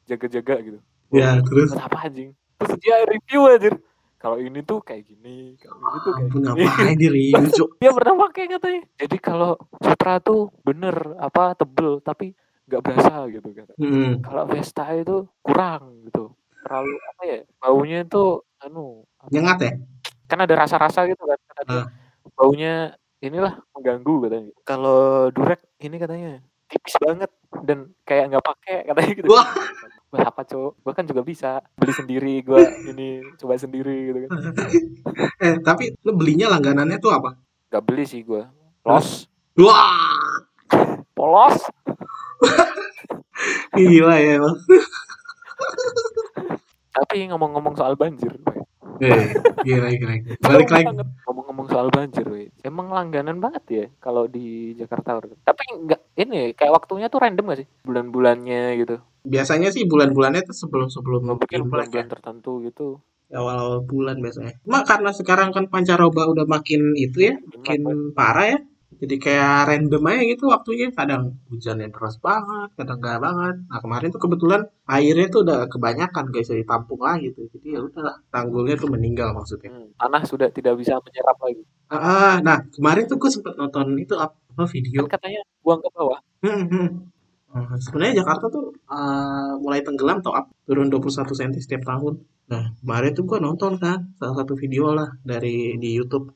jaga-jaga 0.04 0.54
gitu. 0.60 0.78
Ya 1.10 1.38
terus. 1.38 1.70
Apa 1.72 2.10
anjing? 2.10 2.34
Terus 2.58 2.72
dia 2.82 3.06
review 3.06 3.46
anjir. 3.46 3.74
Kalau 4.16 4.36
ini 4.36 4.60
tuh 4.60 4.84
kayak 4.84 5.08
gini, 5.08 5.56
kalau 5.56 5.80
ini 5.80 5.98
tuh 6.04 6.12
kayak 6.12 6.28
Ampun 6.28 6.40
gini. 6.44 6.64
ngapain 6.66 6.96
di 6.98 7.08
review 7.08 7.46
cuk? 7.56 7.70
Dia 7.78 7.90
pernah 7.90 8.14
pakai 8.26 8.44
katanya. 8.50 8.82
Jadi 8.98 9.16
kalau 9.16 9.50
Sutra 9.80 10.20
tuh 10.20 10.52
bener 10.60 10.92
apa 11.16 11.54
tebel 11.54 12.02
tapi 12.02 12.34
nggak 12.66 12.82
berasa 12.82 13.14
gitu 13.28 13.48
kata. 13.50 13.72
Hmm. 13.80 14.20
Kalau 14.20 14.44
Vesta 14.44 14.84
itu 14.92 15.16
kurang 15.40 16.04
gitu. 16.04 16.34
Terlalu 16.60 16.94
apa 17.00 17.22
ya? 17.24 17.38
Baunya 17.56 17.98
itu 18.04 18.24
anu 18.60 19.06
Nyengat 19.30 19.58
ya? 19.62 19.72
kan 20.26 20.38
ada 20.38 20.54
rasa-rasa 20.54 21.06
gitu 21.06 21.22
kan. 21.24 21.38
Kata 21.40 21.60
dia, 21.64 21.74
Ah. 21.80 21.86
baunya 22.36 22.74
inilah 23.20 23.60
mengganggu 23.76 24.14
katanya. 24.26 24.52
Kalau 24.64 25.28
Durek 25.32 25.60
ini 25.80 25.96
katanya 26.00 26.40
tipis 26.70 26.94
banget 27.02 27.30
dan 27.66 27.90
kayak 28.06 28.30
nggak 28.30 28.44
pakai 28.46 28.76
katanya 28.86 29.12
gitu. 29.16 29.28
Wah. 29.30 29.48
Wah, 30.10 30.26
apa 30.26 30.42
cowok? 30.42 30.82
Gua 30.82 30.92
kan 30.94 31.06
juga 31.06 31.22
bisa 31.22 31.62
beli 31.78 31.94
sendiri, 31.94 32.34
gua 32.42 32.58
ini 32.90 33.22
coba 33.38 33.54
sendiri 33.54 34.10
gitu 34.10 34.18
kan. 34.26 34.30
Eh 35.44 35.56
tapi 35.62 35.94
lu 36.02 36.18
belinya 36.18 36.50
langganannya 36.50 36.98
tuh 36.98 37.14
apa? 37.14 37.38
Gak 37.70 37.84
beli 37.86 38.04
sih 38.04 38.26
gua. 38.26 38.50
Los, 38.82 39.30
Wah, 39.54 39.94
polos. 41.16 41.62
gila 43.76 44.16
ya 44.18 44.40
emang. 44.40 44.56
Tapi 46.90 47.30
ngomong-ngomong 47.30 47.74
soal 47.78 47.94
banjir. 47.94 48.34
Eh, 48.98 49.30
gila 49.62 49.88
gila. 49.94 50.14
gila. 50.18 50.36
Balik 50.42 50.68
lagi. 50.74 50.94
Soal 51.70 51.88
banjir, 51.94 52.26
Boy. 52.26 52.50
Emang 52.66 52.90
langganan 52.90 53.38
banget 53.38 53.64
ya 53.70 53.86
kalau 54.02 54.26
di 54.26 54.74
Jakarta. 54.74 55.22
Tapi 55.22 55.62
enggak 55.70 56.02
ini 56.18 56.52
kayak 56.52 56.74
waktunya 56.74 57.06
tuh 57.06 57.22
random 57.22 57.54
gak 57.54 57.60
sih? 57.62 57.68
Bulan-bulannya 57.86 58.62
gitu. 58.82 58.96
Biasanya 59.22 59.70
sih 59.70 59.86
bulan-bulannya 59.86 60.42
tuh 60.42 60.56
sebelum-sebelum 60.56 61.22
mungkin 61.36 61.60
Imlek 61.62 61.92
ya. 61.94 62.04
tertentu 62.08 62.58
gitu. 62.66 62.98
awal-awal 63.30 63.86
bulan 63.86 64.18
biasanya. 64.18 64.58
Cuma 64.66 64.82
karena 64.82 65.14
sekarang 65.14 65.54
kan 65.54 65.70
pancaroba 65.70 66.26
udah 66.26 66.50
makin 66.50 66.98
itu 66.98 67.30
ya, 67.30 67.38
makin 67.38 68.10
parah 68.10 68.58
ya. 68.58 68.58
Jadi 69.00 69.14
kayak 69.16 69.52
random 69.68 70.02
aja 70.12 70.22
gitu 70.28 70.44
waktunya. 70.52 70.86
Kadang 70.92 71.40
hujannya 71.48 71.88
deras 71.88 72.16
banget, 72.20 72.68
kadang 72.76 72.98
enggak 73.00 73.18
banget. 73.24 73.54
Nah 73.64 73.78
kemarin 73.80 74.08
tuh 74.12 74.20
kebetulan 74.20 74.62
airnya 74.84 75.26
tuh 75.32 75.40
udah 75.44 75.58
kebanyakan 75.72 76.24
guys, 76.28 76.52
jadi 76.52 76.64
tampung 76.68 77.00
lah 77.00 77.16
gitu. 77.16 77.48
Jadi 77.48 77.66
ya 77.74 77.80
udahlah, 77.80 78.16
tanggulnya 78.28 78.76
tuh 78.76 78.88
meninggal 78.92 79.32
maksudnya. 79.32 79.72
Hmm, 79.72 79.88
tanah 79.96 80.22
sudah 80.28 80.48
tidak 80.52 80.76
bisa 80.76 81.00
menyerap 81.00 81.36
lagi. 81.40 81.62
Ah, 81.90 81.96
ah, 81.96 82.34
nah 82.44 82.62
kemarin 82.70 83.08
tuh 83.08 83.16
gue 83.16 83.30
sempet 83.32 83.56
nonton 83.56 83.96
itu 83.96 84.14
apa 84.20 84.62
video. 84.68 85.08
Kan 85.08 85.16
katanya 85.16 85.40
buang 85.64 85.80
ke 85.80 85.88
bawah. 85.96 86.20
Hmm, 86.44 86.64
hmm. 86.68 86.88
Eh, 87.50 87.76
sebenarnya 87.82 88.22
Jakarta 88.22 88.46
tuh 88.46 88.64
eh, 88.94 89.52
mulai 89.58 89.80
tenggelam 89.82 90.22
atau 90.22 90.32
up, 90.38 90.46
turun 90.68 90.86
21 90.86 91.34
cm 91.34 91.52
setiap 91.58 91.82
tahun. 91.82 92.14
Nah, 92.50 92.64
kemarin 92.82 93.10
tuh 93.18 93.24
gue 93.26 93.38
nonton 93.42 93.72
kan 93.82 93.98
salah 94.18 94.36
satu 94.38 94.54
video 94.54 94.94
lah 94.94 95.08
dari 95.26 95.74
di 95.82 95.90
YouTube. 95.98 96.30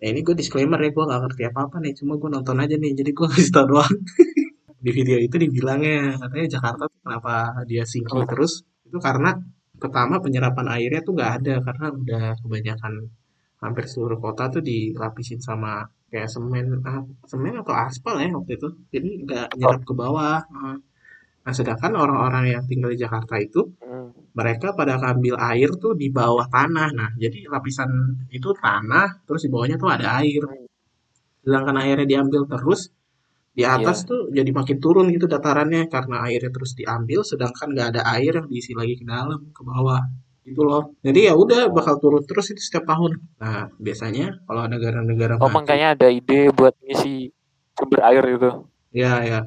Nah, 0.00 0.06
ini 0.08 0.20
gue 0.24 0.34
disclaimer 0.36 0.80
ya, 0.80 0.90
gue 0.96 1.04
gak 1.04 1.20
ngerti 1.28 1.42
apa-apa 1.52 1.76
nih, 1.84 1.92
cuma 1.92 2.16
gue 2.16 2.30
nonton 2.32 2.56
aja 2.56 2.74
nih, 2.80 2.92
jadi 2.96 3.10
gue 3.12 3.26
kasih 3.28 3.52
tau 3.52 3.66
doang. 3.68 3.94
di 4.84 4.90
video 4.96 5.20
itu 5.20 5.36
dibilangnya, 5.36 6.16
katanya 6.16 6.46
Jakarta 6.56 6.84
kenapa 7.04 7.34
dia 7.68 7.84
sinking 7.84 8.24
terus, 8.24 8.64
itu 8.88 8.96
karena 8.96 9.36
pertama 9.76 10.16
penyerapan 10.24 10.66
airnya 10.80 11.00
tuh 11.04 11.12
gak 11.20 11.30
ada, 11.44 11.54
karena 11.60 11.86
udah 11.92 12.24
kebanyakan 12.40 12.92
hampir 13.60 13.84
seluruh 13.84 14.16
kota 14.16 14.48
tuh 14.48 14.64
dilapisin 14.64 15.36
sama 15.36 15.84
kayak 16.08 16.32
semen 16.32 16.80
ah, 16.88 17.04
semen 17.28 17.54
atau 17.60 17.76
aspal 17.76 18.16
ya 18.18 18.32
waktu 18.32 18.56
itu 18.56 18.68
jadi 18.88 19.08
nggak 19.20 19.46
nyerap 19.60 19.82
ke 19.84 19.92
bawah 19.94 20.40
Ah. 20.48 20.80
Nah, 21.40 21.52
sedangkan 21.56 21.96
orang-orang 21.96 22.52
yang 22.52 22.62
tinggal 22.68 22.92
di 22.92 23.00
Jakarta 23.00 23.40
itu. 23.40 23.64
Mereka 24.38 24.72
pada 24.78 24.94
ngambil 25.02 25.34
air 25.52 25.70
tuh 25.82 25.92
di 25.98 26.08
bawah 26.08 26.46
tanah. 26.46 26.88
Nah, 26.94 27.10
jadi 27.18 27.46
lapisan 27.50 27.90
itu 28.30 28.48
tanah, 28.56 29.24
terus 29.26 29.42
di 29.46 29.50
bawahnya 29.52 29.76
tuh 29.82 29.90
ada 29.90 30.06
air. 30.22 30.42
Sedangkan 31.44 31.76
airnya 31.80 32.06
diambil 32.06 32.44
terus, 32.46 32.92
di 33.56 33.64
atas 33.66 34.04
Iya. 34.04 34.08
tuh 34.10 34.20
jadi 34.30 34.50
makin 34.54 34.76
turun 34.78 35.06
gitu 35.10 35.26
datarannya 35.26 35.90
karena 35.90 36.16
airnya 36.28 36.50
terus 36.54 36.72
diambil, 36.78 37.20
sedangkan 37.26 37.68
nggak 37.74 37.88
ada 37.96 38.02
air 38.16 38.32
yang 38.38 38.46
diisi 38.46 38.72
lagi 38.76 38.94
ke 39.00 39.04
dalam, 39.04 39.40
ke 39.50 39.62
bawah. 39.64 40.00
Gitu 40.46 40.62
loh. 40.64 40.96
Jadi 41.04 41.28
ya 41.28 41.34
udah 41.36 41.68
bakal 41.68 42.00
turun 42.00 42.22
terus 42.24 42.48
itu 42.52 42.60
setiap 42.62 42.84
tahun. 42.88 43.12
Nah, 43.42 43.68
biasanya 43.76 44.40
kalau 44.46 44.64
negara-negara 44.68 45.36
Oh, 45.36 45.48
maju, 45.48 45.56
makanya 45.60 45.94
ada 45.98 46.08
ide 46.08 46.48
buat 46.54 46.72
ngisi 46.84 47.28
sumber 47.76 48.00
air 48.06 48.24
itu. 48.36 48.50
ya 48.90 49.22
ya 49.22 49.40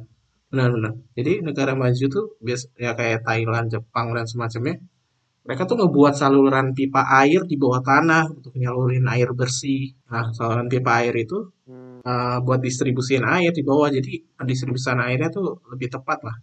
benar-benar. 0.54 0.94
Jadi 1.18 1.32
negara 1.42 1.74
maju 1.74 2.06
tuh 2.16 2.26
bias 2.46 2.70
ya 2.78 2.94
kayak 3.00 3.26
Thailand, 3.26 3.66
Jepang 3.74 4.08
dan 4.14 4.26
semacamnya, 4.30 4.78
mereka 5.46 5.66
tuh 5.70 5.76
ngebuat 5.82 6.14
saluran 6.22 6.68
pipa 6.78 7.02
air 7.22 7.42
di 7.52 7.56
bawah 7.58 7.82
tanah 7.82 8.24
untuk 8.38 8.54
nyalurin 8.62 9.06
air 9.14 9.30
bersih. 9.34 9.92
Nah, 10.14 10.30
saluran 10.38 10.68
pipa 10.72 10.92
air 11.02 11.16
itu 11.26 11.38
Hmm. 11.66 12.00
eh, 12.12 12.38
buat 12.46 12.60
distribusiin 12.68 13.26
air 13.36 13.52
di 13.58 13.64
bawah, 13.70 13.90
jadi 13.98 14.14
pendistribusian 14.38 15.00
airnya 15.08 15.30
tuh 15.38 15.48
lebih 15.72 15.90
tepat 15.96 16.20
lah. 16.28 16.38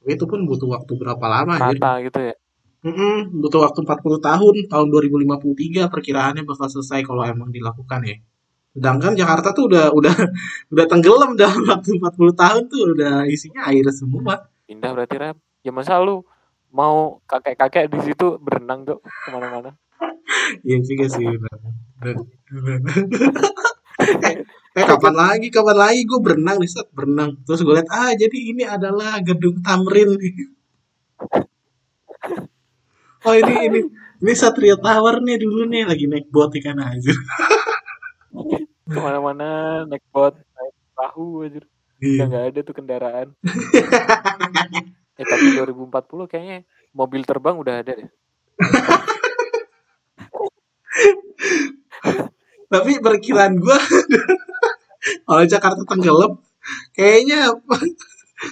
Tapi 0.00 0.10
itu 0.16 0.24
pun 0.30 0.40
butuh 0.50 0.68
waktu 0.76 0.92
berapa 1.00 1.26
lama 1.34 1.52
anjir? 1.58 1.80
Rata 1.80 1.92
gitu 2.06 2.20
ya. 2.30 2.34
Mm-mm, 2.82 3.16
butuh 3.42 3.60
waktu 3.66 3.78
40 3.86 4.18
tahun, 4.18 4.54
tahun 4.72 4.86
2053 4.92 5.86
perkiraannya 5.94 6.42
bakal 6.50 6.66
selesai 6.66 7.00
kalau 7.08 7.22
emang 7.22 7.48
dilakukan 7.56 8.00
ya. 8.10 8.16
Sedangkan 8.72 9.12
Jakarta 9.12 9.52
tuh 9.52 9.68
udah 9.68 9.92
udah 9.92 10.14
udah 10.72 10.84
tenggelam 10.88 11.36
dalam 11.36 11.60
waktu 11.68 12.00
40 12.00 12.32
tahun 12.32 12.62
tuh 12.72 12.80
udah 12.96 13.28
isinya 13.28 13.68
air 13.68 13.84
semua. 13.92 14.48
Pindah 14.64 14.90
berarti 14.96 15.16
rap. 15.20 15.36
Ya 15.62 15.70
masa 15.70 16.00
lu 16.00 16.24
mau 16.72 17.20
kakek-kakek 17.28 17.92
di 17.92 18.00
situ 18.00 18.40
berenang 18.40 18.88
tuh 18.88 18.98
ke 19.04 19.28
mana-mana? 19.30 19.76
Iya 20.66 20.82
juga 20.82 21.06
sih. 21.06 21.22
eh, 24.74 24.84
kapan 24.88 25.14
lagi, 25.14 25.46
kapan 25.54 25.76
lagi 25.78 26.02
gue 26.02 26.18
berenang 26.18 26.58
nih, 26.58 26.66
set 26.66 26.88
berenang. 26.90 27.38
Terus 27.46 27.62
gue 27.62 27.74
lihat, 27.78 27.86
ah 27.92 28.10
jadi 28.16 28.34
ini 28.34 28.66
adalah 28.66 29.22
gedung 29.22 29.62
Tamrin. 29.62 30.18
oh 33.22 33.34
ini 33.38 33.54
ini 33.70 33.80
ini 34.18 34.32
Satria 34.34 34.74
Tower 34.74 35.22
nih 35.22 35.38
dulu 35.38 35.70
nih 35.70 35.86
lagi 35.86 36.10
naik 36.10 36.26
boat 36.32 36.50
ikan 36.58 36.80
aja. 36.82 37.14
Ke 38.88 38.98
mana-mana 38.98 39.82
naik 39.88 40.04
bot, 40.12 40.34
naik 40.34 40.74
perahu 40.96 41.46
aja. 41.46 41.60
Iya. 42.02 42.26
nggak 42.26 42.44
ada 42.50 42.60
tuh 42.66 42.74
kendaraan. 42.74 43.28
Eh 45.12 45.28
tapi 45.28 45.52
2040 45.60 46.24
kayaknya 46.24 46.64
mobil 46.96 47.20
terbang 47.28 47.52
udah 47.52 47.84
ada 47.84 47.92
deh. 47.92 48.08
Tapi 52.72 52.92
perkiraan 53.04 53.60
gue 53.60 53.78
kalau 55.28 55.44
Jakarta 55.44 55.84
tenggelam, 55.84 56.40
kayaknya 56.96 57.52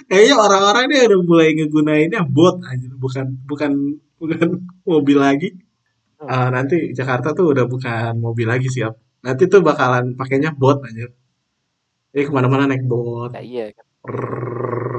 kayaknya 0.05 0.35
orang-orang 0.37 0.83
ini 0.93 0.97
udah 1.09 1.19
mulai 1.25 1.49
ngegunainnya 1.57 2.21
boat 2.29 2.61
aja, 2.69 2.85
bukan 3.01 3.41
bukan 3.49 3.97
bukan 4.21 4.49
mobil 4.85 5.17
lagi. 5.17 5.57
Ah, 6.21 6.53
nanti 6.53 6.93
Jakarta 6.93 7.33
tuh 7.33 7.49
udah 7.57 7.65
bukan 7.65 8.13
mobil 8.21 8.45
lagi 8.45 8.69
siap. 8.69 8.93
Nanti 9.21 9.43
tuh 9.45 9.61
bakalan 9.61 10.17
pakainya 10.17 10.53
boat 10.53 10.81
aja. 10.85 11.09
Jadi 12.11 12.23
ke 12.27 12.31
mana-mana 12.33 12.67
naik 12.67 12.83
boat. 12.83 13.37
Nah, 13.37 13.43
iya 13.43 13.71
kan. 13.71 13.85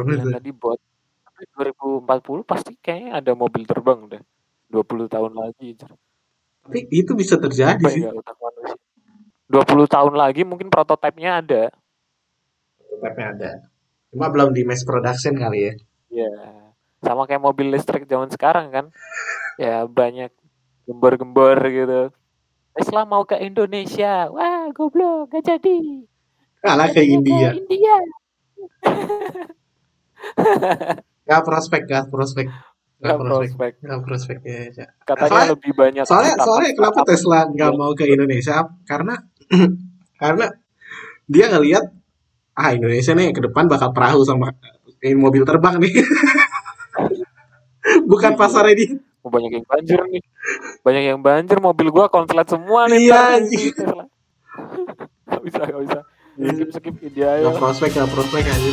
Gitu. 0.02 0.28
tadi 0.30 0.50
bot. 0.54 0.78
Tapi 1.26 1.42
2040 1.74 2.46
pasti 2.46 2.72
kayaknya 2.78 3.18
ada 3.18 3.32
mobil 3.34 3.66
terbang 3.66 3.98
udah. 4.06 4.22
20 4.72 5.10
tahun 5.10 5.32
lagi. 5.36 5.76
Tapi 6.62 6.78
itu 6.88 7.12
bisa 7.12 7.36
terjadi 7.36 7.76
Sampai 7.76 7.92
sih. 7.92 8.02
manusia. 8.06 8.78
20 9.52 9.84
tahun 9.84 10.14
lagi 10.16 10.48
mungkin 10.48 10.72
prototipenya 10.72 11.44
ada. 11.44 11.62
Prototype-nya 12.80 13.26
ada. 13.36 13.50
Cuma 14.08 14.32
belum 14.32 14.56
di 14.56 14.64
mass 14.64 14.80
production 14.80 15.36
kali 15.36 15.68
ya. 15.68 15.72
Ya. 16.08 16.32
Sama 17.04 17.28
kayak 17.28 17.44
mobil 17.44 17.68
listrik 17.68 18.08
zaman 18.08 18.32
sekarang 18.32 18.72
kan. 18.72 18.86
Ya 19.60 19.84
banyak 19.84 20.32
gembor-gembor 20.88 21.60
gitu. 21.68 22.08
Tesla 22.72 23.02
mau 23.04 23.22
ke 23.22 23.36
Indonesia. 23.38 24.26
Wah, 24.28 24.70
goblok, 24.70 25.30
gak 25.30 25.42
jadi. 25.46 26.06
Kalah 26.58 26.88
Jadinya 26.88 27.14
India. 27.18 27.48
Ke 27.50 27.56
India. 27.60 27.96
Gak 31.22 31.42
prospek, 31.42 31.80
gak 31.84 32.04
prospek. 32.08 32.46
Gak 32.98 33.02
Gak 33.02 33.18
prospek. 33.18 33.50
prospek. 33.50 33.72
Gak 33.82 34.00
prospek 34.00 34.36
ya. 34.42 34.58
ya. 34.72 34.86
Katanya 35.02 35.28
Soalnya- 35.28 35.52
lebih 35.52 35.72
banyak. 35.74 36.04
Soalnya, 36.06 36.34
soalnya 36.38 36.70
kenapa 36.72 37.00
Tesla 37.02 37.38
nggak 37.46 37.68
yang- 37.68 37.76
mau 37.76 37.90
ke 37.92 38.04
Indonesia? 38.06 38.56
Karena 38.84 39.14
karena 40.22 40.46
dia 41.26 41.46
ngelihat 41.50 41.84
ah 42.54 42.70
Indonesia 42.70 43.12
nih 43.12 43.32
ke 43.32 43.40
depan 43.42 43.64
bakal 43.66 43.90
perahu 43.90 44.22
sama 44.22 44.54
ini 45.02 45.18
mobil 45.18 45.42
terbang 45.42 45.76
nih. 45.76 45.92
Bukan 48.06 48.38
pasarnya 48.38 48.74
dia. 48.78 48.90
Banyak 49.32 49.50
yang 49.56 49.64
banjir 49.64 49.98
nih. 50.12 50.22
Banyak 50.84 51.04
yang 51.08 51.20
banjir, 51.24 51.56
mobil 51.56 51.88
gua 51.88 52.12
konslet 52.12 52.44
semua 52.44 52.84
nih. 52.92 53.08
Iya, 53.08 53.20
anjing. 53.40 53.72
Gak 55.24 55.42
bisa, 55.48 55.60
gak 55.64 55.80
bisa. 55.88 56.00
Skip, 56.32 56.68
skip, 56.76 56.94
India 57.00 57.40
aja. 57.40 57.48
Gak 57.48 57.56
prospek, 57.56 57.90
gak 57.96 58.10
prospek 58.12 58.44
aja. 58.44 58.72